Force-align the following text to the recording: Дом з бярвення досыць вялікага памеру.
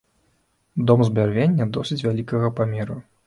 Дом 0.91 1.03
з 1.09 1.13
бярвення 1.19 1.67
досыць 1.77 1.99
вялікага 2.07 2.51
памеру. 2.61 3.01